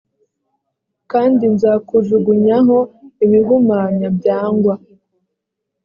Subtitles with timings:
[1.11, 2.77] kandi nzakujugunyaho
[3.25, 4.73] ibihumanya byangwa